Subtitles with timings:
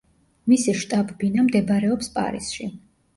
[0.51, 2.67] მისი შტაბ-ბინა მდებარეობს პარიზში.